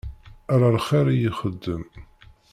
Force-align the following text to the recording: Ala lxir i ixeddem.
Ala 0.53 0.69
lxir 0.75 1.05
i 1.11 1.17
ixeddem. 1.29 1.83